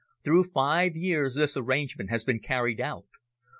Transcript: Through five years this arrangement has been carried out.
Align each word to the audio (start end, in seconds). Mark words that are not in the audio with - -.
Through 0.23 0.45
five 0.45 0.95
years 0.95 1.35
this 1.35 1.55
arrangement 1.55 2.09
has 2.09 2.25
been 2.25 2.39
carried 2.39 2.81
out. 2.81 3.05